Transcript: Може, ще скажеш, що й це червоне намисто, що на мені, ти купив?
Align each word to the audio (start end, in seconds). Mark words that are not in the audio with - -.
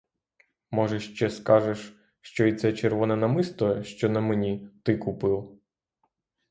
Може, 0.71 0.99
ще 0.99 1.29
скажеш, 1.29 1.95
що 2.21 2.45
й 2.45 2.55
це 2.55 2.73
червоне 2.73 3.15
намисто, 3.15 3.83
що 3.83 4.09
на 4.09 4.21
мені, 4.21 4.69
ти 4.83 4.97
купив? 4.97 5.59